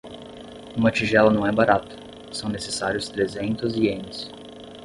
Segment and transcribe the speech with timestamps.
[0.75, 1.95] Uma tigela não é barata,
[2.33, 4.31] são necessários trezentos ienes.